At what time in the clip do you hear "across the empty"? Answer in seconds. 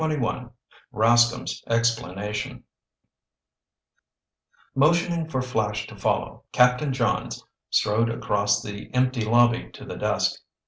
8.09-9.23